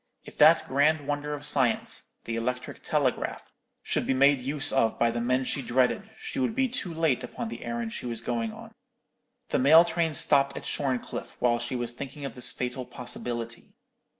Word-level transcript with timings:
If 0.23 0.35
that 0.39 0.67
grand 0.67 1.05
wonder 1.07 1.35
of 1.35 1.45
science, 1.45 2.13
the 2.23 2.35
electric 2.35 2.81
telegraph, 2.81 3.51
should 3.83 4.07
be 4.07 4.15
made 4.15 4.39
use 4.39 4.71
of 4.73 4.97
by 4.97 5.11
the 5.11 5.21
men 5.21 5.43
she 5.43 5.61
dreaded, 5.61 6.09
she 6.17 6.39
would 6.39 6.55
be 6.55 6.67
too 6.67 6.91
late 6.91 7.23
upon 7.23 7.49
the 7.49 7.63
errand 7.63 7.93
she 7.93 8.07
was 8.07 8.19
going 8.21 8.51
on. 8.51 8.73
The 9.49 9.59
mail 9.59 9.85
train 9.85 10.15
stopped 10.15 10.57
at 10.57 10.65
Shorncliffe 10.65 11.35
while 11.39 11.59
she 11.59 11.75
was 11.75 11.91
thinking 11.93 12.25
of 12.25 12.33
this 12.33 12.51
fatal 12.51 12.83
possibility. 12.87 13.75